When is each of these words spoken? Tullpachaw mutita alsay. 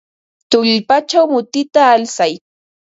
Tullpachaw 0.49 1.25
mutita 1.33 1.81
alsay. 1.95 2.33